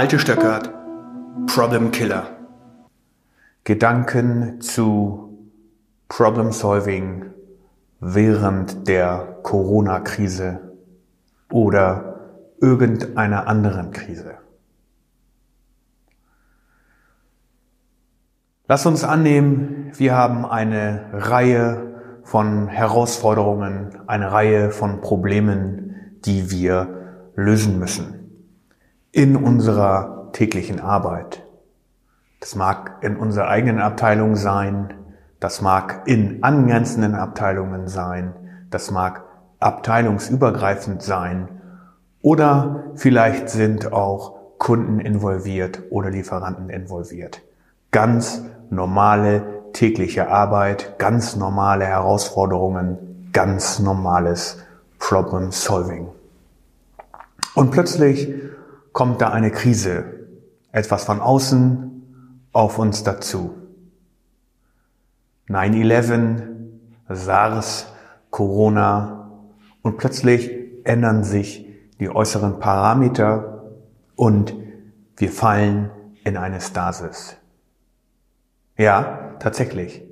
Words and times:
Malte 0.00 0.18
Stöckert, 0.18 0.72
Problem 1.46 1.90
Killer. 1.90 2.22
Gedanken 3.64 4.62
zu 4.62 5.52
Problem 6.08 6.52
Solving 6.52 7.26
während 8.00 8.88
der 8.88 9.40
Corona-Krise 9.42 10.72
oder 11.52 12.18
irgendeiner 12.62 13.46
anderen 13.46 13.90
Krise. 13.90 14.36
Lass 18.68 18.86
uns 18.86 19.04
annehmen, 19.04 19.92
wir 19.98 20.16
haben 20.16 20.46
eine 20.46 21.10
Reihe 21.12 22.20
von 22.22 22.68
Herausforderungen, 22.68 23.98
eine 24.06 24.32
Reihe 24.32 24.70
von 24.70 25.02
Problemen, 25.02 25.94
die 26.24 26.50
wir 26.50 26.88
lösen 27.34 27.78
müssen 27.78 28.19
in 29.12 29.36
unserer 29.36 30.28
täglichen 30.32 30.80
Arbeit. 30.80 31.42
Das 32.40 32.54
mag 32.54 32.98
in 33.02 33.16
unserer 33.16 33.48
eigenen 33.48 33.80
Abteilung 33.80 34.36
sein, 34.36 34.94
das 35.40 35.60
mag 35.60 36.02
in 36.06 36.42
angrenzenden 36.42 37.14
Abteilungen 37.14 37.88
sein, 37.88 38.34
das 38.70 38.90
mag 38.90 39.24
abteilungsübergreifend 39.58 41.02
sein 41.02 41.48
oder 42.22 42.84
vielleicht 42.94 43.50
sind 43.50 43.92
auch 43.92 44.58
Kunden 44.58 45.00
involviert 45.00 45.82
oder 45.90 46.10
Lieferanten 46.10 46.70
involviert. 46.70 47.42
Ganz 47.90 48.42
normale 48.70 49.42
tägliche 49.72 50.28
Arbeit, 50.28 50.98
ganz 50.98 51.36
normale 51.36 51.86
Herausforderungen, 51.86 53.30
ganz 53.32 53.78
normales 53.78 54.58
Problem 54.98 55.50
Solving. 55.50 56.08
Und 57.54 57.70
plötzlich 57.70 58.32
kommt 58.92 59.20
da 59.20 59.30
eine 59.30 59.50
Krise, 59.50 60.28
etwas 60.72 61.04
von 61.04 61.20
außen 61.20 61.90
auf 62.52 62.78
uns 62.78 63.02
dazu. 63.02 63.54
9-11, 65.48 66.42
SARS, 67.08 67.86
Corona 68.30 69.30
und 69.82 69.96
plötzlich 69.96 70.50
ändern 70.84 71.24
sich 71.24 71.66
die 71.98 72.08
äußeren 72.08 72.58
Parameter 72.60 73.64
und 74.16 74.54
wir 75.16 75.30
fallen 75.30 75.90
in 76.24 76.36
eine 76.36 76.60
Stasis. 76.60 77.36
Ja, 78.76 79.34
tatsächlich. 79.40 80.02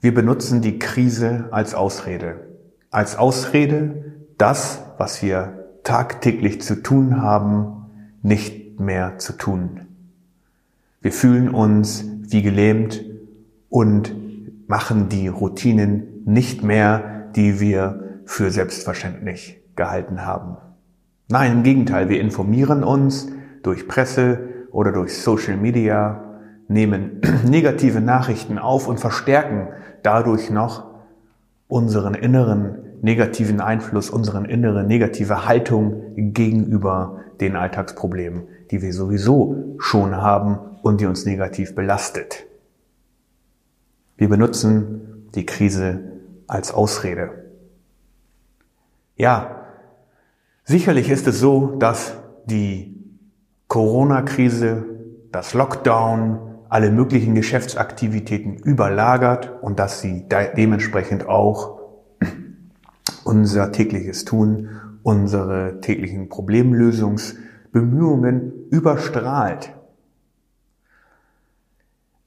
Wir 0.00 0.14
benutzen 0.14 0.62
die 0.62 0.78
Krise 0.78 1.48
als 1.50 1.74
Ausrede. 1.74 2.46
Als 2.90 3.16
Ausrede, 3.16 4.14
das, 4.38 4.82
was 4.98 5.22
wir 5.22 5.64
tagtäglich 5.82 6.62
zu 6.62 6.82
tun 6.82 7.20
haben, 7.22 7.83
nicht 8.24 8.80
mehr 8.80 9.18
zu 9.18 9.34
tun. 9.34 9.82
Wir 11.00 11.12
fühlen 11.12 11.50
uns 11.50 12.04
wie 12.22 12.42
gelähmt 12.42 13.04
und 13.68 14.14
machen 14.66 15.08
die 15.10 15.28
Routinen 15.28 16.22
nicht 16.24 16.64
mehr, 16.64 17.28
die 17.36 17.60
wir 17.60 18.20
für 18.24 18.50
selbstverständlich 18.50 19.60
gehalten 19.76 20.24
haben. 20.24 20.56
Nein, 21.28 21.52
im 21.52 21.62
Gegenteil, 21.62 22.08
wir 22.08 22.20
informieren 22.20 22.82
uns 22.82 23.28
durch 23.62 23.86
Presse 23.86 24.48
oder 24.70 24.90
durch 24.90 25.18
Social 25.18 25.58
Media, 25.58 26.24
nehmen 26.66 27.20
negative 27.44 28.00
Nachrichten 28.00 28.58
auf 28.58 28.88
und 28.88 28.98
verstärken 28.98 29.68
dadurch 30.02 30.48
noch 30.48 30.86
unseren 31.68 32.14
inneren 32.14 32.83
negativen 33.04 33.60
Einfluss, 33.60 34.08
unseren 34.08 34.46
innere 34.46 34.82
negative 34.82 35.46
Haltung 35.46 36.14
gegenüber 36.16 37.20
den 37.38 37.54
Alltagsproblemen, 37.54 38.48
die 38.70 38.80
wir 38.80 38.94
sowieso 38.94 39.74
schon 39.78 40.16
haben 40.16 40.58
und 40.82 41.02
die 41.02 41.06
uns 41.06 41.26
negativ 41.26 41.74
belastet. 41.74 42.46
Wir 44.16 44.30
benutzen 44.30 45.28
die 45.34 45.44
Krise 45.44 46.00
als 46.46 46.72
Ausrede. 46.72 47.50
Ja, 49.16 49.66
sicherlich 50.64 51.10
ist 51.10 51.26
es 51.26 51.38
so, 51.38 51.76
dass 51.78 52.14
die 52.46 53.04
Corona-Krise, 53.68 54.84
das 55.30 55.52
Lockdown, 55.52 56.38
alle 56.70 56.90
möglichen 56.90 57.34
Geschäftsaktivitäten 57.34 58.56
überlagert 58.56 59.52
und 59.60 59.78
dass 59.78 60.00
sie 60.00 60.26
dementsprechend 60.56 61.28
auch 61.28 61.73
unser 63.24 63.72
tägliches 63.72 64.24
Tun, 64.24 64.68
unsere 65.02 65.80
täglichen 65.80 66.28
Problemlösungsbemühungen 66.28 68.52
überstrahlt. 68.70 69.72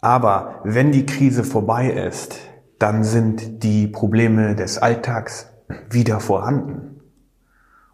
Aber 0.01 0.61
wenn 0.63 0.91
die 0.91 1.05
Krise 1.05 1.43
vorbei 1.43 1.89
ist, 1.89 2.39
dann 2.79 3.03
sind 3.03 3.63
die 3.63 3.87
Probleme 3.87 4.55
des 4.55 4.77
Alltags 4.77 5.51
wieder 5.89 6.19
vorhanden. 6.19 7.01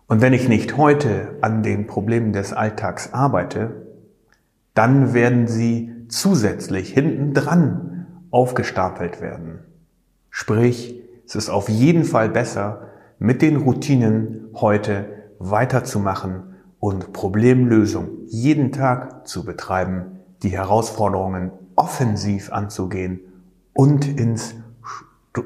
Und 0.07 0.21
wenn 0.21 0.33
ich 0.33 0.49
nicht 0.49 0.77
heute 0.77 1.37
an 1.41 1.63
den 1.63 1.87
Problemen 1.87 2.33
des 2.33 2.53
Alltags 2.53 3.13
arbeite, 3.13 3.87
dann 4.73 5.13
werden 5.13 5.47
sie 5.47 5.91
zusätzlich 6.09 6.93
hintendran 6.93 8.07
aufgestapelt 8.29 9.21
werden. 9.21 9.59
Sprich, 10.29 11.01
es 11.25 11.35
ist 11.35 11.49
auf 11.49 11.69
jeden 11.69 12.03
Fall 12.03 12.29
besser, 12.29 12.89
mit 13.23 13.41
den 13.41 13.55
Routinen 13.55 14.49
heute 14.53 15.05
weiterzumachen 15.39 16.55
und 16.81 17.13
Problemlösung 17.13 18.09
jeden 18.27 18.73
Tag 18.73 19.25
zu 19.29 19.45
betreiben, 19.45 20.19
die 20.43 20.49
Herausforderungen 20.49 21.51
offensiv 21.77 22.51
anzugehen 22.51 23.21
und 23.71 24.05
ins 24.19 24.55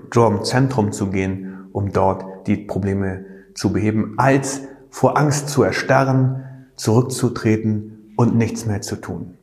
Sturmzentrum 0.08 0.92
zu 0.92 1.12
gehen, 1.12 1.68
um 1.72 1.92
dort 1.92 2.48
die 2.48 2.58
Probleme 2.58 3.26
zu 3.54 3.72
beheben, 3.72 4.16
als 4.18 4.64
vor 4.90 5.16
Angst 5.16 5.50
zu 5.50 5.62
erstarren, 5.62 6.46
zurückzutreten 6.78 8.12
und 8.16 8.36
nichts 8.36 8.66
mehr 8.66 8.82
zu 8.82 8.96
tun. 8.96 9.37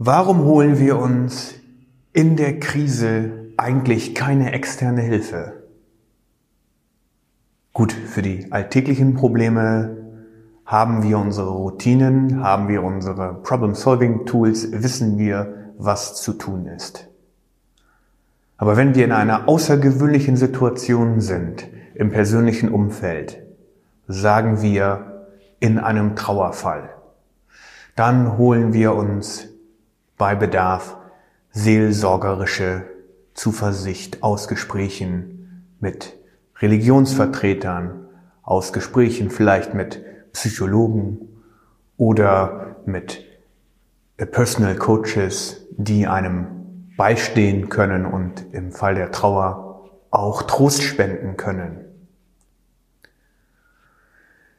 Warum 0.00 0.44
holen 0.44 0.78
wir 0.78 0.96
uns 0.96 1.56
in 2.12 2.36
der 2.36 2.60
Krise 2.60 3.48
eigentlich 3.56 4.14
keine 4.14 4.52
externe 4.52 5.00
Hilfe? 5.00 5.64
Gut, 7.72 7.92
für 7.92 8.22
die 8.22 8.52
alltäglichen 8.52 9.14
Probleme 9.14 9.96
haben 10.64 11.02
wir 11.02 11.18
unsere 11.18 11.50
Routinen, 11.50 12.44
haben 12.44 12.68
wir 12.68 12.84
unsere 12.84 13.42
Problem-Solving-Tools, 13.42 14.70
wissen 14.70 15.18
wir, 15.18 15.72
was 15.78 16.22
zu 16.22 16.34
tun 16.34 16.66
ist. 16.66 17.08
Aber 18.56 18.76
wenn 18.76 18.94
wir 18.94 19.04
in 19.04 19.10
einer 19.10 19.48
außergewöhnlichen 19.48 20.36
Situation 20.36 21.20
sind, 21.20 21.66
im 21.96 22.10
persönlichen 22.10 22.68
Umfeld, 22.68 23.42
sagen 24.06 24.62
wir 24.62 25.26
in 25.58 25.80
einem 25.80 26.14
Trauerfall, 26.14 26.88
dann 27.96 28.38
holen 28.38 28.72
wir 28.72 28.94
uns 28.94 29.47
bei 30.18 30.34
Bedarf 30.34 30.96
seelsorgerische 31.52 32.84
Zuversicht 33.34 34.22
aus 34.22 34.48
Gesprächen 34.48 35.64
mit 35.80 36.16
Religionsvertretern, 36.58 38.08
aus 38.42 38.72
Gesprächen 38.72 39.30
vielleicht 39.30 39.74
mit 39.74 40.04
Psychologen 40.32 41.20
oder 41.96 42.76
mit 42.84 43.24
Personal 44.16 44.74
Coaches, 44.76 45.66
die 45.76 46.06
einem 46.08 46.92
beistehen 46.96 47.68
können 47.68 48.04
und 48.04 48.52
im 48.52 48.72
Fall 48.72 48.96
der 48.96 49.12
Trauer 49.12 49.88
auch 50.10 50.42
Trost 50.42 50.82
spenden 50.82 51.36
können. 51.36 51.84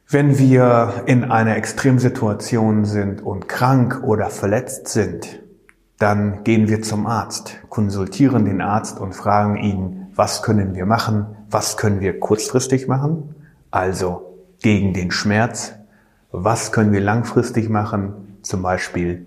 Wenn 0.08 0.38
wir 0.38 1.04
in 1.06 1.30
einer 1.30 1.56
Extremsituation 1.56 2.84
sind 2.84 3.20
und 3.20 3.46
krank 3.46 4.02
oder 4.02 4.30
verletzt 4.30 4.88
sind, 4.88 5.40
dann 6.00 6.44
gehen 6.44 6.66
wir 6.68 6.80
zum 6.80 7.06
Arzt, 7.06 7.60
konsultieren 7.68 8.46
den 8.46 8.62
Arzt 8.62 8.98
und 8.98 9.14
fragen 9.14 9.58
ihn, 9.58 10.06
was 10.14 10.42
können 10.42 10.74
wir 10.74 10.86
machen, 10.86 11.26
was 11.50 11.76
können 11.76 12.00
wir 12.00 12.18
kurzfristig 12.18 12.88
machen, 12.88 13.34
also 13.70 14.34
gegen 14.62 14.94
den 14.94 15.10
Schmerz, 15.10 15.74
was 16.32 16.72
können 16.72 16.92
wir 16.92 17.02
langfristig 17.02 17.68
machen, 17.68 18.38
zum 18.40 18.62
Beispiel 18.62 19.26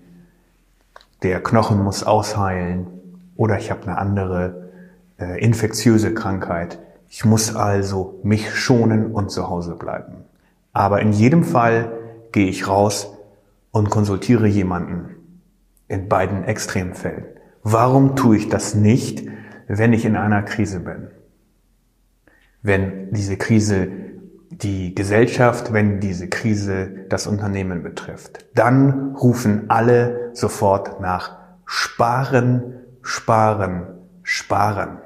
der 1.22 1.40
Knochen 1.40 1.82
muss 1.82 2.02
ausheilen 2.02 2.88
oder 3.36 3.56
ich 3.56 3.70
habe 3.70 3.82
eine 3.82 3.96
andere 3.96 4.70
äh, 5.20 5.40
infektiöse 5.40 6.12
Krankheit. 6.12 6.80
Ich 7.08 7.24
muss 7.24 7.54
also 7.54 8.18
mich 8.24 8.52
schonen 8.52 9.12
und 9.12 9.30
zu 9.30 9.48
Hause 9.48 9.76
bleiben. 9.76 10.24
Aber 10.72 11.00
in 11.00 11.12
jedem 11.12 11.44
Fall 11.44 11.92
gehe 12.32 12.48
ich 12.48 12.66
raus 12.66 13.12
und 13.70 13.90
konsultiere 13.90 14.48
jemanden 14.48 15.13
in 15.88 16.08
beiden 16.08 16.44
wenn 22.62 23.12
diese 23.12 23.36
Krise 23.36 23.88
die 24.50 24.94
Gesellschaft, 24.94 25.72
wenn 25.72 26.00
diese 26.00 26.28
Krise 26.28 27.06
das 27.08 27.26
Unternehmen 27.26 27.82
betrifft. 27.82 28.46
Dann 28.54 29.14
rufen 29.16 29.64
alle 29.68 30.30
sofort 30.32 31.00
nach 31.00 31.38
Sparen, 31.66 32.74
Sparen, 33.02 33.86
Sparen. 34.22 34.98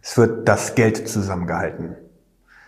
Es 0.00 0.16
wird 0.18 0.48
das 0.48 0.74
Geld 0.74 1.08
zusammengehalten. 1.08 1.94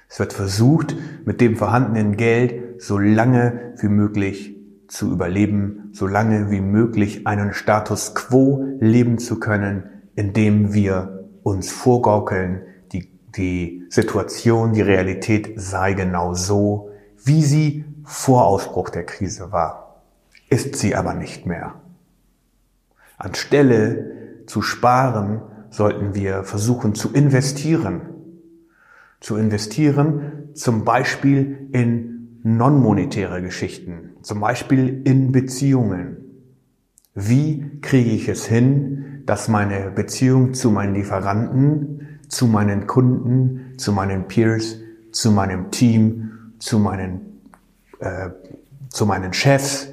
Es 0.09 0.21
wird 0.21 0.33
versucht, 0.33 0.95
mit 1.25 1.41
dem 1.41 1.57
vorhandenen 1.57 2.17
Geld 2.17 2.81
so 2.81 2.99
lange 2.99 3.75
wie 3.79 3.89
möglich 3.89 4.54
zu 4.95 5.11
überleben, 5.11 5.91
so 5.93 6.07
lange 6.07 6.53
wie 6.53 6.61
möglich 6.61 7.27
einen 7.27 7.53
Status 7.53 8.15
quo 8.15 8.65
leben 8.79 9.19
zu 9.19 9.41
können, 9.41 9.91
indem 10.15 10.73
wir 10.73 11.25
uns 11.43 11.73
vorgaukeln, 11.73 12.63
die, 12.93 13.11
die 13.37 13.85
Situation, 13.91 14.73
die 14.73 14.83
Realität 14.83 15.55
sei 15.57 15.95
genau 15.95 16.35
so, 16.35 16.91
wie 17.25 17.43
sie 17.43 17.85
vor 18.05 18.45
Ausbruch 18.47 18.89
der 18.89 19.05
Krise 19.05 19.51
war. 19.51 20.01
Ist 20.49 20.77
sie 20.77 20.95
aber 20.95 21.15
nicht 21.15 21.45
mehr. 21.45 21.75
Anstelle 23.19 24.45
zu 24.47 24.63
sparen, 24.63 25.43
sollten 25.71 26.15
wir 26.15 26.45
versuchen 26.45 26.95
zu 26.95 27.13
investieren. 27.13 28.03
Zu 29.19 29.37
investieren 29.39 30.51
zum 30.55 30.85
Beispiel 30.85 31.69
in 31.73 32.14
non-monetäre 32.45 33.41
Geschichten, 33.41 34.11
zum 34.21 34.41
Beispiel 34.41 35.01
in 35.05 35.33
Beziehungen. 35.33 36.19
Wie 37.15 37.81
kriege 37.81 38.11
ich 38.11 38.29
es 38.29 38.45
hin, 38.45 39.23
dass 39.25 39.49
meine 39.49 39.91
Beziehung 39.91 40.53
zu 40.53 40.71
meinen 40.71 40.95
Lieferanten, 40.95 42.21
zu 42.29 42.47
meinen 42.47 42.87
Kunden, 42.87 43.79
zu 43.79 43.93
meinen 43.93 44.29
Peers, 44.29 44.77
zu 45.11 45.31
meinem 45.31 45.71
Team, 45.71 46.53
zu 46.59 46.79
meinen, 46.79 47.41
äh, 48.01 48.31
zu 48.91 49.07
meinen 49.07 49.33
Chefs 49.33 49.89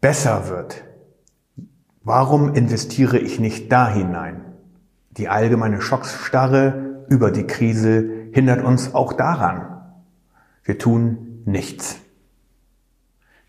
besser 0.00 0.48
wird? 0.48 0.82
Warum 2.02 2.54
investiere 2.54 3.18
ich 3.18 3.38
nicht 3.38 3.70
da 3.70 3.88
hinein? 3.88 4.42
Die 5.16 5.28
allgemeine 5.28 5.80
Schocksstarre 5.80 7.04
über 7.08 7.30
die 7.30 7.46
Krise 7.46 8.10
hindert 8.32 8.64
uns 8.64 8.94
auch 8.94 9.12
daran. 9.12 9.76
Wir 10.64 10.78
tun 10.78 11.25
nichts. 11.46 11.98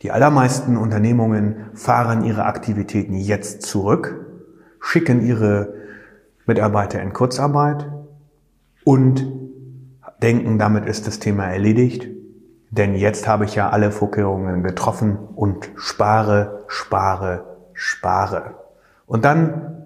Die 0.04 0.12
allermeisten 0.12 0.78
Unternehmungen 0.78 1.72
fahren 1.74 2.24
ihre 2.24 2.46
Aktivitäten 2.46 3.16
jetzt 3.16 3.64
zurück, 3.64 4.26
schicken 4.80 5.26
ihre 5.26 5.74
Mitarbeiter 6.46 7.02
in 7.02 7.14
Kurzarbeit 7.14 7.90
und 8.84 9.28
denken, 10.22 10.60
damit 10.60 10.86
ist 10.86 11.08
das 11.08 11.20
Thema 11.20 11.46
erledigt, 11.46 12.08
denn 12.70 12.96
jetzt 12.96 13.28
habe 13.28 13.46
ich 13.46 13.56
ja 13.56 13.70
alle 13.70 13.92
Vorkehrungen 13.92 14.62
getroffen 14.62 15.18
und 15.18 15.70
spare, 15.76 16.64
spare, 16.68 17.58
spare. 17.74 18.56
Und 19.08 19.26
dann 19.26 19.86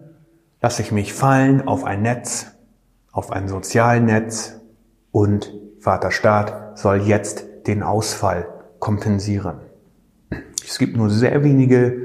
lasse 0.61 0.81
ich 0.81 0.91
mich 0.91 1.13
fallen 1.13 1.67
auf 1.67 1.85
ein 1.85 2.01
Netz, 2.01 2.51
auf 3.11 3.31
ein 3.31 3.47
Sozialnetz 3.47 4.59
und 5.11 5.53
Vater 5.79 6.11
Staat 6.11 6.77
soll 6.77 7.01
jetzt 7.01 7.45
den 7.67 7.83
Ausfall 7.83 8.47
kompensieren. 8.79 9.59
Es 10.65 10.77
gibt 10.77 10.95
nur 10.95 11.09
sehr 11.09 11.43
wenige 11.43 11.97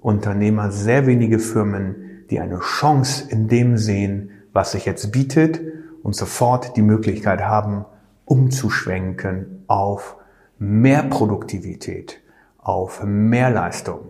Unternehmer, 0.00 0.70
sehr 0.70 1.06
wenige 1.06 1.38
Firmen, 1.38 2.26
die 2.30 2.40
eine 2.40 2.58
Chance 2.60 3.30
in 3.30 3.48
dem 3.48 3.76
sehen, 3.76 4.30
was 4.52 4.72
sich 4.72 4.84
jetzt 4.86 5.12
bietet 5.12 5.60
und 6.02 6.14
sofort 6.14 6.76
die 6.76 6.82
Möglichkeit 6.82 7.42
haben, 7.42 7.84
umzuschwenken 8.24 9.64
auf 9.66 10.16
mehr 10.58 11.02
Produktivität, 11.02 12.20
auf 12.58 13.02
mehr 13.04 13.50
Leistung. 13.50 14.00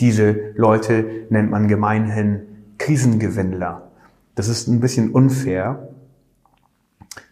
Diese 0.00 0.52
Leute 0.56 1.26
nennt 1.30 1.50
man 1.50 1.68
gemeinhin 1.68 2.42
Krisengewinnler. 2.78 3.90
Das 4.34 4.48
ist 4.48 4.66
ein 4.66 4.80
bisschen 4.80 5.10
unfair, 5.10 5.88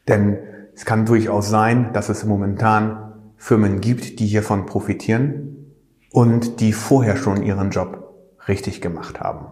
denn 0.07 0.39
es 0.81 0.87
kann 0.87 1.05
durchaus 1.05 1.51
sein, 1.51 1.93
dass 1.93 2.09
es 2.09 2.25
momentan 2.25 3.13
Firmen 3.37 3.83
gibt, 3.83 4.19
die 4.19 4.27
hiervon 4.27 4.65
profitieren 4.65 5.75
und 6.11 6.61
die 6.61 6.73
vorher 6.73 7.19
schon 7.19 7.43
ihren 7.43 7.69
Job 7.69 8.15
richtig 8.49 8.81
gemacht 8.81 9.21
haben. 9.21 9.49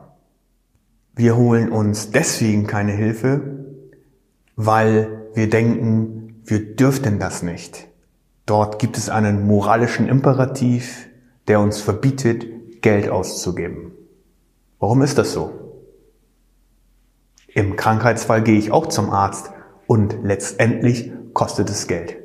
Wir 1.14 1.36
holen 1.36 1.70
uns 1.70 2.12
deswegen 2.12 2.66
keine 2.66 2.92
Hilfe, 2.92 3.42
weil 4.56 5.28
wir 5.34 5.50
denken, 5.50 6.40
wir 6.46 6.74
dürften 6.76 7.18
das 7.18 7.42
nicht. 7.42 7.88
Dort 8.46 8.78
gibt 8.78 8.96
es 8.96 9.10
einen 9.10 9.46
moralischen 9.46 10.08
Imperativ, 10.08 11.10
der 11.46 11.60
uns 11.60 11.78
verbietet, 11.78 12.80
Geld 12.80 13.10
auszugeben. 13.10 13.92
Warum 14.78 15.02
ist 15.02 15.18
das 15.18 15.34
so? 15.34 15.52
Im 17.48 17.76
Krankheitsfall 17.76 18.42
gehe 18.42 18.58
ich 18.58 18.72
auch 18.72 18.86
zum 18.86 19.10
Arzt 19.10 19.50
und 19.86 20.20
letztendlich 20.22 21.12
kostet 21.38 21.70
es 21.70 21.86
Geld. 21.86 22.16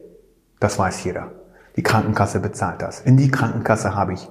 Das 0.60 0.80
weiß 0.80 1.04
jeder. 1.04 1.34
Die 1.76 1.84
Krankenkasse 1.84 2.40
bezahlt 2.40 2.82
das. 2.82 3.00
In 3.00 3.16
die 3.16 3.30
Krankenkasse 3.30 3.94
habe 3.94 4.14
ich 4.14 4.28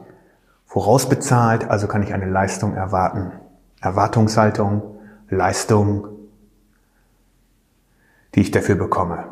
vorausbezahlt, 0.66 1.70
also 1.70 1.86
kann 1.86 2.02
ich 2.02 2.12
eine 2.12 2.28
Leistung 2.28 2.74
erwarten. 2.74 3.30
Erwartungshaltung, 3.80 4.82
Leistung, 5.28 6.08
die 8.34 8.40
ich 8.40 8.50
dafür 8.50 8.74
bekomme. 8.74 9.28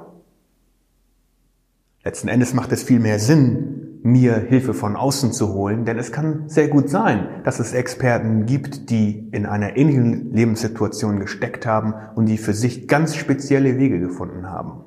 Letzten 2.04 2.28
Endes 2.28 2.54
macht 2.54 2.70
es 2.70 2.84
viel 2.84 3.00
mehr 3.00 3.18
Sinn, 3.18 3.98
mir 4.04 4.36
Hilfe 4.36 4.72
von 4.72 4.94
außen 4.94 5.32
zu 5.32 5.52
holen, 5.52 5.84
denn 5.84 5.98
es 5.98 6.12
kann 6.12 6.48
sehr 6.48 6.68
gut 6.68 6.88
sein, 6.88 7.26
dass 7.42 7.58
es 7.58 7.72
Experten 7.72 8.46
gibt, 8.46 8.88
die 8.88 9.28
in 9.32 9.46
einer 9.46 9.76
ähnlichen 9.76 10.32
Lebenssituation 10.32 11.18
gesteckt 11.18 11.66
haben 11.66 11.94
und 12.14 12.26
die 12.26 12.38
für 12.38 12.54
sich 12.54 12.86
ganz 12.86 13.16
spezielle 13.16 13.78
Wege 13.78 13.98
gefunden 13.98 14.48
haben. 14.48 14.84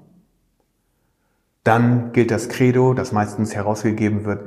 Dann 1.64 2.12
gilt 2.12 2.32
das 2.32 2.50
Credo, 2.50 2.94
das 2.94 3.12
meistens 3.12 3.56
herausgegeben 3.56 4.26
wird, 4.26 4.44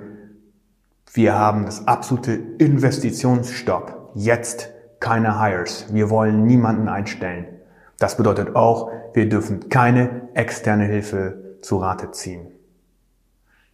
wir 1.12 1.34
haben 1.38 1.64
das 1.64 1.88
absolute 1.88 2.32
Investitionsstopp. 2.32 4.10
Jetzt 4.14 4.70
keine 5.00 5.40
Hires. 5.40 5.86
Wir 5.92 6.10
wollen 6.10 6.44
niemanden 6.44 6.88
einstellen. 6.88 7.46
Das 7.98 8.18
bedeutet 8.18 8.54
auch, 8.54 8.90
wir 9.14 9.26
dürfen 9.26 9.70
keine 9.70 10.28
externe 10.34 10.84
Hilfe 10.84 11.56
zu 11.62 11.78
Rate 11.78 12.10
ziehen. 12.10 12.48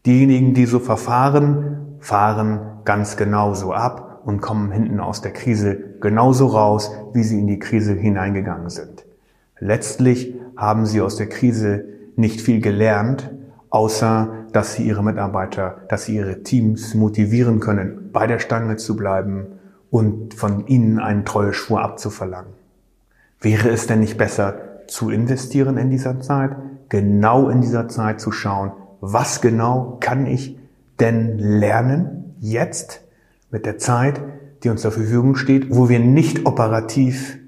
Diejenigen, 0.06 0.54
die 0.54 0.66
so 0.66 0.78
verfahren, 0.78 1.96
fahren 1.98 2.60
ganz 2.84 3.16
genauso 3.16 3.72
ab 3.72 4.22
und 4.24 4.40
kommen 4.40 4.70
hinten 4.70 5.00
aus 5.00 5.20
der 5.20 5.32
Krise 5.32 5.96
genauso 6.00 6.46
raus, 6.46 6.92
wie 7.12 7.24
sie 7.24 7.40
in 7.40 7.48
die 7.48 7.58
Krise 7.58 7.94
hineingegangen 7.94 8.70
sind. 8.70 9.04
Letztlich 9.58 10.34
haben 10.56 10.86
sie 10.86 11.00
aus 11.00 11.16
der 11.16 11.28
Krise 11.28 11.84
nicht 12.16 12.40
viel 12.40 12.60
gelernt, 12.60 13.30
außer 13.70 14.46
dass 14.52 14.74
sie 14.74 14.82
ihre 14.82 15.02
Mitarbeiter, 15.02 15.78
dass 15.88 16.04
sie 16.04 16.16
ihre 16.16 16.42
Teams 16.42 16.94
motivieren 16.94 17.60
können, 17.60 18.10
bei 18.12 18.26
der 18.26 18.38
Stange 18.38 18.76
zu 18.76 18.96
bleiben 18.96 19.46
und 19.90 20.34
von 20.34 20.66
ihnen 20.66 20.98
einen 20.98 21.24
Treueschwur 21.24 21.82
abzuverlangen. 21.82 22.52
Wäre 23.40 23.70
es 23.70 23.86
denn 23.86 24.00
nicht 24.00 24.18
besser 24.18 24.54
zu 24.86 25.10
investieren 25.10 25.78
in 25.78 25.90
dieser 25.90 26.20
Zeit, 26.20 26.56
genau 26.88 27.48
in 27.48 27.60
dieser 27.62 27.88
Zeit 27.88 28.20
zu 28.20 28.30
schauen, 28.30 28.72
was 29.00 29.40
genau 29.40 29.96
kann 30.00 30.26
ich 30.26 30.58
denn 31.00 31.38
lernen 31.38 32.34
jetzt 32.40 33.02
mit 33.50 33.66
der 33.66 33.78
Zeit, 33.78 34.20
die 34.62 34.68
uns 34.68 34.82
zur 34.82 34.92
Verfügung 34.92 35.34
steht, 35.34 35.74
wo 35.74 35.88
wir 35.88 35.98
nicht 35.98 36.46
operativ 36.46 37.38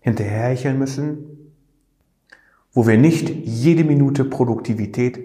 hinterherhecheln 0.00 0.78
müssen, 0.78 1.37
wo 2.72 2.86
wir 2.86 2.98
nicht 2.98 3.28
jede 3.28 3.84
Minute 3.84 4.24
Produktivität 4.24 5.18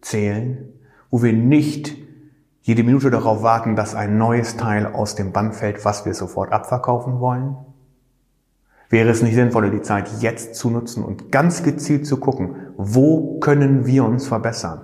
zählen, 0.00 0.72
wo 1.10 1.22
wir 1.22 1.32
nicht 1.32 1.96
jede 2.62 2.82
Minute 2.82 3.10
darauf 3.10 3.42
warten, 3.42 3.76
dass 3.76 3.94
ein 3.94 4.18
neues 4.18 4.56
Teil 4.56 4.86
aus 4.86 5.14
dem 5.14 5.32
Band 5.32 5.54
fällt, 5.54 5.84
was 5.84 6.04
wir 6.04 6.14
sofort 6.14 6.52
abverkaufen 6.52 7.20
wollen? 7.20 7.56
Wäre 8.88 9.10
es 9.10 9.22
nicht 9.22 9.34
sinnvoller, 9.34 9.70
die 9.70 9.82
Zeit 9.82 10.08
jetzt 10.20 10.54
zu 10.54 10.70
nutzen 10.70 11.04
und 11.04 11.30
ganz 11.32 11.62
gezielt 11.62 12.06
zu 12.06 12.18
gucken, 12.18 12.56
wo 12.76 13.38
können 13.40 13.86
wir 13.86 14.04
uns 14.04 14.26
verbessern? 14.26 14.80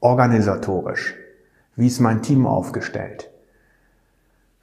organisatorisch? 0.00 1.14
Wie 1.74 1.88
ist 1.88 2.00
mein 2.00 2.22
Team 2.22 2.46
aufgestellt? 2.46 3.30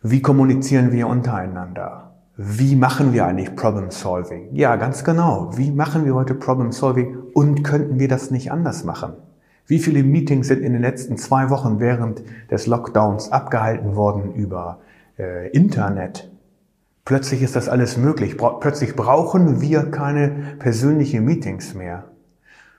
Wie 0.02 0.22
kommunizieren 0.22 0.92
wir 0.92 1.08
untereinander? 1.08 2.13
Wie 2.36 2.76
machen 2.76 3.14
wir 3.14 3.28
eigentlich 3.28 3.56
Problem 3.56 3.92
Solving? 3.92 4.48
Ja, 4.54 4.76
ganz 4.76 5.04
genau. 5.04 5.52
Wie 5.56 5.70
machen 5.70 6.04
wir 6.04 6.16
heute 6.16 6.34
Problem 6.34 6.72
Solving 6.72 7.16
und 7.34 7.62
könnten 7.62 8.00
wir 8.00 8.08
das 8.08 8.32
nicht 8.32 8.52
anders 8.52 8.84
machen? 8.84 9.14
Wie 9.68 9.78
viele 9.78 10.02
Meetings 10.02 10.48
sind 10.48 10.64
in 10.64 10.74
den 10.74 10.82
letzten 10.82 11.18
zwei 11.18 11.52
Wochen 11.52 11.80
während 11.80 12.24
des 12.50 12.66
Lockdowns 12.66 13.32
abgehalten 13.32 13.96
worden 13.96 14.34
über 14.34 14.80
äh, 15.20 15.52
Internet? 15.52 16.32
Plötzlich 17.06 17.44
ist 17.44 17.56
das 17.56 17.70
alles 17.70 17.98
möglich. 17.98 18.36
Plötzlich 18.36 18.96
brauchen 18.96 19.62
wir 19.62 19.92
keine 19.92 20.56
persönlichen 20.58 21.24
Meetings 21.24 21.76
mehr. 21.76 22.06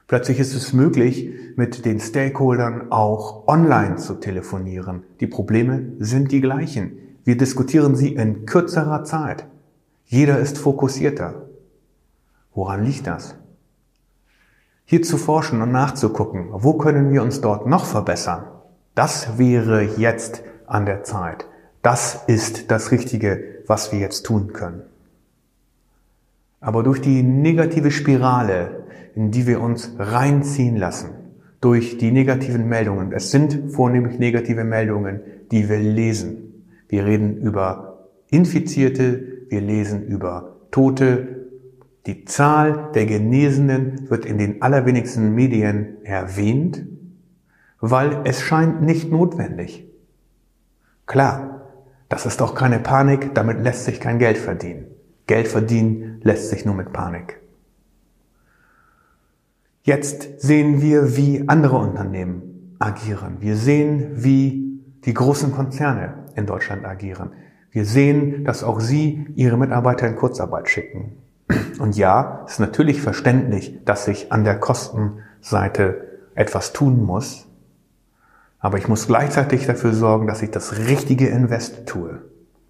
Plötzlich 0.09 0.41
ist 0.41 0.57
es 0.57 0.73
möglich, 0.73 1.31
mit 1.55 1.85
den 1.85 2.01
Stakeholdern 2.01 2.91
auch 2.91 3.47
online 3.47 3.97
zu 3.97 4.15
telefonieren. 4.15 5.05
Die 5.21 5.29
Probleme 5.29 5.93
sind 6.01 6.33
die 6.33 6.41
gleichen. 6.41 7.04
Wir 7.25 7.39
diskutieren 7.39 7.97
sie 7.97 8.15
in 8.15 8.45
kürzerer 8.45 9.03
Zeit. 9.05 9.47
Jeder 10.05 10.39
ist 10.39 10.59
fokussierter. 10.59 11.49
Woran 12.55 12.85
liegt 12.85 13.07
das? 13.07 13.35
Hier 14.85 15.03
zu 15.03 15.17
forschen 15.17 15.63
und 15.63 15.73
nachzugucken, 15.73 16.49
wo 16.53 16.75
können 16.75 17.11
wir 17.11 17.23
uns 17.23 17.41
dort 17.41 17.67
noch 17.67 17.87
verbessern, 17.87 18.45
das 18.95 19.39
wäre 19.39 19.83
jetzt 19.83 20.43
an 20.67 20.85
der 20.85 21.03
Zeit. 21.03 21.47
Das 21.81 22.25
ist 22.27 22.71
das 22.71 22.93
Richtige, 22.93 23.63
was 23.67 23.91
wir 23.91 23.99
jetzt 23.99 24.25
tun 24.27 24.53
können. 24.53 24.83
Aber 26.61 26.83
durch 26.83 27.01
die 27.01 27.23
negative 27.23 27.91
Spirale, 27.91 28.85
in 29.15 29.31
die 29.31 29.47
wir 29.47 29.61
uns 29.63 29.95
reinziehen 29.99 30.77
lassen, 30.77 31.11
durch 31.63 31.97
die 31.97 32.13
negativen 32.13 32.69
Meldungen, 32.69 33.13
es 33.13 33.31
sind 33.31 33.73
vornehmlich 33.73 34.19
negative 34.19 34.65
Meldungen, 34.65 35.21
die 35.51 35.69
wir 35.69 35.79
lesen. 35.79 36.44
Wir 36.95 37.07
reden 37.07 37.39
über 37.39 38.07
Infizierte, 38.31 39.49
wir 39.49 39.61
lesen 39.61 40.07
über 40.07 40.61
Tote. 40.71 41.49
Die 42.07 42.25
Zahl 42.25 42.93
der 42.95 43.07
Genesenen 43.07 44.09
wird 44.09 44.25
in 44.25 44.39
den 44.39 44.63
allerwenigsten 44.63 45.35
Medien 45.35 46.05
erwähnt, 46.05 46.87
weil 47.81 48.21
es 48.23 48.43
scheint 48.43 48.81
nicht 48.81 49.11
notwendig. 49.11 49.89
Klar, 51.07 51.63
das 52.09 52.27
ist 52.27 52.41
doch 52.41 52.55
keine 52.55 52.79
Panik, 52.79 53.35
damit 53.35 53.65
lässt 53.65 53.87
sich 53.87 53.99
kein 53.99 54.21
Geld 54.21 54.39
verdienen. 54.39 54.87
Geld 55.27 55.49
verdienen 55.49 56.21
lässt 56.23 56.49
sich 56.49 56.65
nur 56.65 56.77
mit 56.77 56.93
Panik. 56.93 57.41
Jetzt 59.83 60.41
sehen 60.41 60.81
wir, 60.81 61.17
wie 61.17 61.49
andere 61.49 61.77
Unternehmen 61.77 62.77
agieren. 62.79 63.39
Wir 63.41 63.57
sehen, 63.57 64.13
wie 64.15 64.81
die 65.05 65.15
großen 65.15 65.51
Konzerne 65.51 66.23
in 66.37 66.47
Deutschland 66.47 66.85
agieren. 66.85 67.31
Wir 67.71 67.85
sehen, 67.85 68.45
dass 68.45 68.63
auch 68.63 68.81
sie 68.81 69.27
ihre 69.35 69.57
Mitarbeiter 69.57 70.07
in 70.07 70.17
Kurzarbeit 70.17 70.69
schicken. 70.69 71.17
Und 71.79 71.97
ja, 71.97 72.45
ist 72.47 72.61
natürlich 72.61 73.03
verständlich, 73.03 73.81
dass 73.85 74.05
sich 74.05 74.33
an 74.33 74.45
der 74.45 74.59
Kostenseite 74.59 76.07
etwas 76.35 76.73
tun 76.73 77.05
muss. 77.05 77.49
Aber 78.59 78.79
ich 78.79 78.89
muss 78.89 79.07
gleichzeitig 79.07 79.67
dafür 79.67 79.93
sorgen, 79.93 80.27
dass 80.27 80.43
ich 80.43 80.51
das 80.51 80.79
richtige 80.79 81.29
Invest 81.29 81.87
tue. 81.87 82.23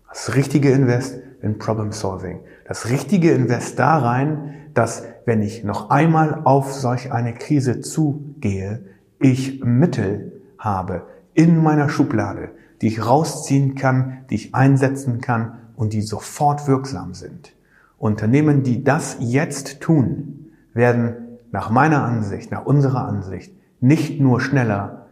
Das 0.08 0.34
richtige 0.34 0.70
Invest 0.70 1.20
in 1.40 1.58
Problem 1.58 1.92
Solving. 1.92 2.40
Das 2.66 2.88
richtige 2.88 3.32
Invest 3.32 3.78
da 3.78 3.98
rein, 3.98 4.54
dass 4.74 5.04
wenn 5.24 5.42
ich 5.42 5.64
noch 5.64 5.90
einmal 5.90 6.40
auf 6.44 6.72
solch 6.72 7.12
eine 7.12 7.34
Krise 7.34 7.80
zugehe, 7.80 8.84
ich 9.20 9.62
Mittel 9.62 10.40
habe 10.58 11.02
in 11.34 11.62
meiner 11.62 11.88
Schublade, 11.88 12.50
die 12.84 12.88
ich 12.88 13.06
rausziehen 13.06 13.76
kann, 13.76 14.18
die 14.28 14.34
ich 14.34 14.54
einsetzen 14.54 15.22
kann 15.22 15.54
und 15.74 15.94
die 15.94 16.02
sofort 16.02 16.68
wirksam 16.68 17.14
sind. 17.14 17.54
Unternehmen, 17.96 18.62
die 18.62 18.84
das 18.84 19.16
jetzt 19.20 19.80
tun, 19.80 20.50
werden 20.74 21.38
nach 21.50 21.70
meiner 21.70 22.04
Ansicht, 22.04 22.50
nach 22.50 22.66
unserer 22.66 23.08
Ansicht 23.08 23.54
nicht 23.80 24.20
nur 24.20 24.38
schneller 24.38 25.06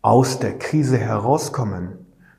aus 0.00 0.38
der 0.38 0.56
Krise 0.56 0.96
herauskommen, 0.96 1.90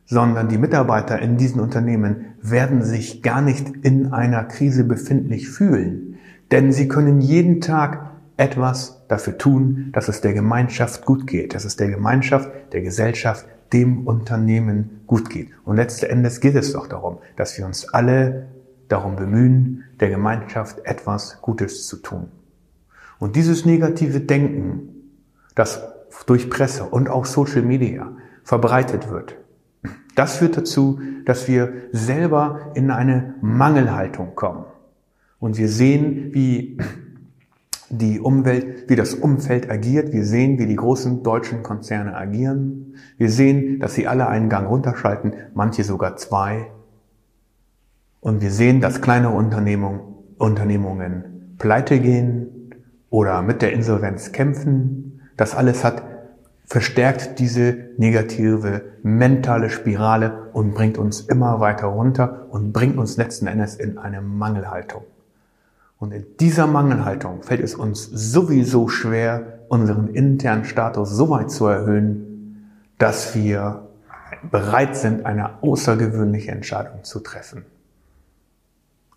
sondern 0.05 0.49
die 0.49 0.57
Mitarbeiter 0.57 1.19
in 1.19 1.37
diesen 1.37 1.61
Unternehmen 1.61 2.25
werden 2.41 2.81
sich 2.81 3.21
gar 3.21 3.43
nicht 3.43 3.67
in 3.83 4.11
einer 4.11 4.43
Krise 4.43 4.85
befindlich 4.85 5.49
fühlen, 5.49 6.17
denn 6.49 6.71
sie 6.71 6.87
können 6.87 7.21
jeden 7.21 7.61
Tag 7.61 8.09
etwas 8.37 9.03
dafür 9.07 9.37
tun, 9.37 9.89
dass 9.91 10.07
es 10.07 10.21
der 10.21 10.33
Gemeinschaft 10.33 11.05
gut 11.05 11.27
geht, 11.27 11.53
dass 11.53 11.63
es 11.63 11.75
der 11.75 11.89
Gemeinschaft, 11.91 12.49
der 12.73 12.81
Gesellschaft, 12.81 13.45
dem 13.73 14.07
Unternehmen 14.07 15.01
gut 15.07 15.29
geht. 15.29 15.49
Und 15.65 15.75
letzten 15.75 16.05
Endes 16.05 16.39
geht 16.39 16.55
es 16.55 16.73
doch 16.73 16.87
darum, 16.87 17.19
dass 17.35 17.57
wir 17.57 17.65
uns 17.65 17.87
alle 17.89 18.47
darum 18.87 19.15
bemühen, 19.15 19.83
der 19.99 20.09
Gemeinschaft 20.09 20.79
etwas 20.85 21.41
Gutes 21.41 21.87
zu 21.87 21.97
tun. 21.97 22.29
Und 23.19 23.35
dieses 23.35 23.65
negative 23.65 24.21
Denken, 24.21 24.89
das 25.55 25.81
durch 26.25 26.49
Presse 26.49 26.85
und 26.85 27.09
auch 27.09 27.25
Social 27.25 27.61
Media 27.61 28.11
verbreitet 28.43 29.09
wird. 29.09 29.35
Das 30.15 30.37
führt 30.37 30.57
dazu, 30.57 30.99
dass 31.25 31.47
wir 31.47 31.73
selber 31.91 32.71
in 32.73 32.91
eine 32.91 33.35
Mangelhaltung 33.41 34.35
kommen. 34.35 34.65
Und 35.39 35.57
wir 35.57 35.69
sehen, 35.69 36.33
wie 36.33 36.77
die 37.89 38.19
Umwelt, 38.19 38.89
wie 38.89 38.95
das 38.95 39.13
Umfeld 39.13 39.69
agiert. 39.69 40.13
Wir 40.13 40.25
sehen, 40.25 40.59
wie 40.59 40.65
die 40.65 40.75
großen 40.75 41.23
deutschen 41.23 41.63
Konzerne 41.63 42.15
agieren. 42.15 42.95
Wir 43.17 43.29
sehen, 43.29 43.79
dass 43.79 43.95
sie 43.95 44.07
alle 44.07 44.27
einen 44.27 44.49
Gang 44.49 44.69
runterschalten, 44.69 45.33
manche 45.53 45.83
sogar 45.83 46.15
zwei. 46.17 46.67
Und 48.21 48.41
wir 48.41 48.51
sehen, 48.51 48.81
dass 48.81 49.01
kleine 49.01 49.29
Unternehmungen, 49.29 50.01
Unternehmungen 50.37 51.55
pleite 51.57 51.99
gehen 51.99 52.73
oder 53.09 53.41
mit 53.41 53.61
der 53.61 53.73
Insolvenz 53.73 54.31
kämpfen. 54.31 55.21
Das 55.37 55.55
alles 55.55 55.83
hat 55.83 56.03
verstärkt 56.65 57.39
diese 57.39 57.75
negative 57.97 58.83
mentale 59.01 59.69
Spirale 59.69 60.49
und 60.53 60.75
bringt 60.75 60.97
uns 60.97 61.21
immer 61.21 61.59
weiter 61.59 61.87
runter 61.87 62.47
und 62.51 62.73
bringt 62.73 62.97
uns 62.97 63.17
letzten 63.17 63.47
Endes 63.47 63.75
in 63.75 63.97
eine 63.97 64.21
Mangelhaltung. 64.21 65.03
Und 65.99 66.13
in 66.13 66.25
dieser 66.39 66.65
Mangelhaltung 66.65 67.43
fällt 67.43 67.59
es 67.59 67.75
uns 67.75 68.05
sowieso 68.05 68.87
schwer, 68.87 69.59
unseren 69.67 70.07
internen 70.07 70.63
Status 70.63 71.09
so 71.09 71.29
weit 71.29 71.51
zu 71.51 71.67
erhöhen, 71.67 72.71
dass 72.97 73.35
wir 73.35 73.89
bereit 74.49 74.95
sind, 74.95 75.25
eine 75.25 75.61
außergewöhnliche 75.61 76.51
Entscheidung 76.51 77.03
zu 77.03 77.19
treffen. 77.19 77.65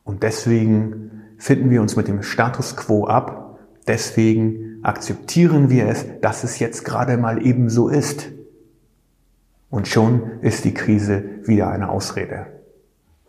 Und 0.02 0.24
deswegen 0.24 1.22
finden 1.38 1.70
wir 1.70 1.80
uns 1.80 1.94
mit 1.94 2.08
dem 2.08 2.24
Status 2.24 2.76
quo 2.76 3.06
ab. 3.06 3.60
Deswegen 3.86 4.80
akzeptieren 4.82 5.70
wir 5.70 5.86
es, 5.86 6.04
dass 6.20 6.42
es 6.42 6.58
jetzt 6.58 6.84
gerade 6.84 7.16
mal 7.16 7.46
eben 7.46 7.70
so 7.70 7.88
ist. 7.88 8.28
Und 9.70 9.86
schon 9.86 10.40
ist 10.40 10.64
die 10.64 10.74
Krise 10.74 11.22
wieder 11.44 11.70
eine 11.70 11.88
Ausrede. 11.88 12.46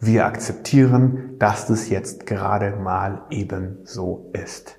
Wir 0.06 0.26
akzeptieren, 0.26 1.38
dass 1.40 1.70
es 1.70 1.88
jetzt 1.88 2.26
gerade 2.26 2.76
mal 2.76 3.22
eben 3.30 3.78
so 3.86 4.30
ist. 4.34 4.78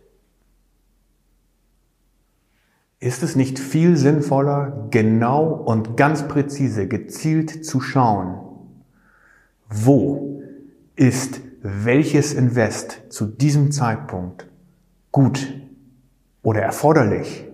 Ist 3.01 3.23
es 3.23 3.35
nicht 3.35 3.59
viel 3.59 3.97
sinnvoller, 3.97 4.89
genau 4.91 5.47
und 5.47 5.97
ganz 5.97 6.29
präzise, 6.29 6.89
gezielt 6.89 7.65
zu 7.65 7.81
schauen, 7.81 8.39
wo 9.71 10.43
ist 10.95 11.41
welches 11.63 12.35
Invest 12.35 13.05
zu 13.09 13.25
diesem 13.25 13.73
Zeitpunkt 13.73 14.47
gut 15.11 15.55
oder 16.43 16.61
erforderlich, 16.61 17.47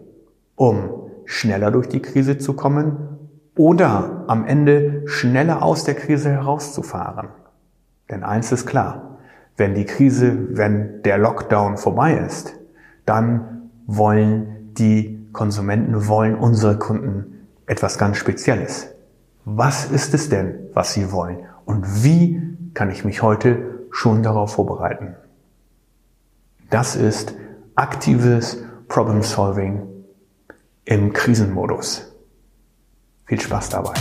um 0.57 1.09
schneller 1.25 1.71
durch 1.71 1.89
die 1.89 2.03
Krise 2.03 2.37
zu 2.37 2.55
kommen 2.55 2.97
oder 3.57 4.25
am 4.27 4.45
Ende 4.45 5.03
schneller 5.07 5.63
aus 5.63 5.85
der 5.85 5.95
Krise 5.95 6.31
herauszufahren. 6.31 7.29
Denn 8.11 8.25
eins 8.25 8.53
ist 8.53 8.67
klar, 8.67 9.19
wenn 9.57 9.75
die 9.75 9.85
Krise, 9.85 10.57
wenn 10.57 11.03
der 11.03 11.19
Lockdown 11.19 11.77
vorbei 11.77 12.17
ist, 12.17 12.55
dann 13.07 13.71
wollen 13.87 14.73
die 14.75 15.29
Konsumenten, 15.33 16.09
wollen 16.09 16.35
unsere 16.35 16.79
Kunden 16.79 17.47
etwas 17.67 17.99
ganz 17.99 18.17
Spezielles. 18.17 18.89
Was 19.45 19.91
ist 19.91 20.15
es 20.15 20.29
denn, 20.29 20.71
was 20.75 20.95
sie 20.95 21.13
wollen? 21.13 21.39
Und 21.65 22.05
wie 22.05 22.57
kann 22.75 22.91
ich 22.91 23.05
mich 23.05 23.23
heute 23.23 23.87
schon 23.91 24.23
darauf 24.23 24.55
vorbereiten? 24.55 25.15
Das 26.69 26.97
ist 26.97 27.35
aktives 27.75 28.63
Problem 28.89 29.23
Solving 29.23 29.87
im 30.85 31.13
Krisenmodus. 31.13 32.13
Viel 33.27 33.41
Spaß 33.41 33.69
dabei. 33.71 33.95